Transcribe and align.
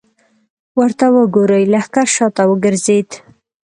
ورته 0.79 1.05
وګورئ! 1.15 1.63
لښکر 1.73 2.07
شاته 2.15 2.43
وګرځېد. 2.49 3.09